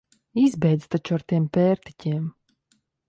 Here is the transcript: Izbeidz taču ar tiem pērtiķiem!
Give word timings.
Izbeidz 0.43 0.87
taču 0.95 1.17
ar 1.19 1.25
tiem 1.33 1.45
pērtiķiem! 1.59 2.25